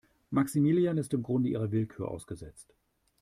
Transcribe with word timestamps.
Maximilian 0.31 0.97
ist 0.97 1.13
im 1.13 1.21
Grunde 1.21 1.49
ihrer 1.51 1.71
Willkür 1.71 2.07
ausgesetzt. 2.09 2.73